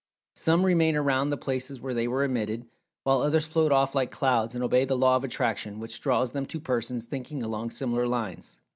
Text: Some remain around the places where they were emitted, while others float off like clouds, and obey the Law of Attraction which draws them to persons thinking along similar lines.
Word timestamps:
Some 0.33 0.65
remain 0.65 0.95
around 0.95 1.29
the 1.29 1.37
places 1.37 1.79
where 1.79 1.93
they 1.93 2.07
were 2.07 2.23
emitted, 2.23 2.65
while 3.03 3.21
others 3.21 3.45
float 3.45 3.71
off 3.71 3.93
like 3.93 4.09
clouds, 4.09 4.55
and 4.55 4.63
obey 4.63 4.83
the 4.83 4.97
Law 4.97 5.15
of 5.15 5.23
Attraction 5.23 5.79
which 5.79 6.01
draws 6.01 6.31
them 6.31 6.47
to 6.47 6.59
persons 6.59 7.05
thinking 7.05 7.43
along 7.43 7.69
similar 7.69 8.07
lines. 8.07 8.59